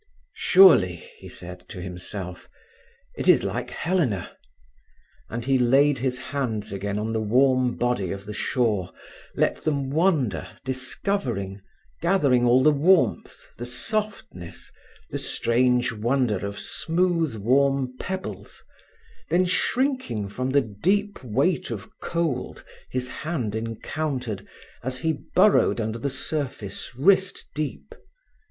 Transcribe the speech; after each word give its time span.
"Surely," 0.33 0.95
he 1.19 1.29
said 1.29 1.69
to 1.69 1.79
himself, 1.79 2.49
"it 3.15 3.27
is 3.27 3.43
like 3.43 3.69
Helena;" 3.69 4.35
and 5.29 5.45
he 5.45 5.59
laid 5.59 5.99
his 5.99 6.17
hands 6.17 6.73
again 6.73 6.97
on 6.97 7.13
the 7.13 7.21
warm 7.21 7.75
body 7.77 8.11
of 8.11 8.25
the 8.25 8.33
shore, 8.33 8.91
let 9.35 9.63
them 9.63 9.91
wander, 9.91 10.57
discovering, 10.65 11.61
gathering 12.01 12.45
all 12.45 12.63
the 12.63 12.71
warmth, 12.71 13.45
the 13.59 13.65
softness, 13.67 14.71
the 15.11 15.19
strange 15.19 15.91
wonder 15.91 16.43
of 16.47 16.59
smooth 16.59 17.35
warm 17.35 17.95
pebbles, 17.99 18.63
then 19.29 19.45
shrinking 19.45 20.29
from 20.29 20.49
the 20.49 20.61
deep 20.61 21.23
weight 21.23 21.69
of 21.69 21.87
cold 21.99 22.65
his 22.89 23.07
hand 23.07 23.53
encountered 23.53 24.47
as 24.81 24.97
he 24.97 25.13
burrowed 25.35 25.79
under 25.79 25.99
the 25.99 26.09
surface 26.09 26.95
wrist 26.95 27.49
deep. 27.53 27.93